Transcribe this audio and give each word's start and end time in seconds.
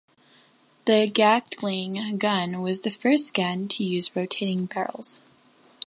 The 0.85 1.05
Gatling 1.13 2.17
gun 2.17 2.63
was 2.63 2.81
the 2.81 2.89
first 2.89 3.35
gun 3.35 3.67
to 3.67 3.83
use 3.83 4.15
rotating 4.15 4.65
barrels. 4.65 5.21